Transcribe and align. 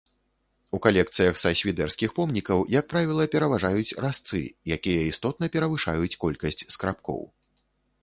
У 0.77 0.77
калекцыях 0.85 1.35
са 1.41 1.51
свідэрскіх 1.59 2.15
помнікаў, 2.21 2.65
як 2.79 2.89
правіла, 2.95 3.29
пераважаюць 3.37 3.95
разцы, 4.09 4.43
якія 4.79 5.07
істотна 5.13 5.45
перавышаюць 5.57 6.19
колькасць 6.29 6.67
скрабкоў. 6.79 7.21